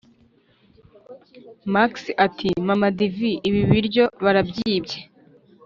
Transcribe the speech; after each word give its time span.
max 1.73 1.91
ati: 2.25 2.49
mama 2.67 2.87
divi! 2.97 3.31
ibi 3.47 3.61
biryo 3.69 4.05
barabyibye!’ 4.23 4.99